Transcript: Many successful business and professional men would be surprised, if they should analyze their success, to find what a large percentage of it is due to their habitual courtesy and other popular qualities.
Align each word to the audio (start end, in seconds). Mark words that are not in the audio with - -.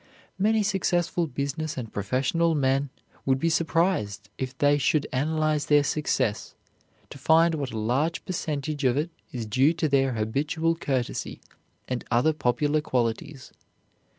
Many 0.39 0.63
successful 0.63 1.27
business 1.27 1.77
and 1.77 1.93
professional 1.93 2.55
men 2.55 2.89
would 3.23 3.37
be 3.39 3.49
surprised, 3.51 4.29
if 4.35 4.57
they 4.57 4.79
should 4.79 5.05
analyze 5.13 5.67
their 5.67 5.83
success, 5.83 6.55
to 7.11 7.19
find 7.19 7.53
what 7.53 7.69
a 7.69 7.77
large 7.77 8.25
percentage 8.25 8.83
of 8.83 8.97
it 8.97 9.11
is 9.31 9.45
due 9.45 9.73
to 9.73 9.87
their 9.87 10.13
habitual 10.13 10.73
courtesy 10.73 11.39
and 11.87 12.03
other 12.09 12.33
popular 12.33 12.81
qualities. 12.81 13.51